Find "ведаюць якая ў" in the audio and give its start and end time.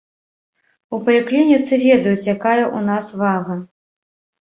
1.85-2.79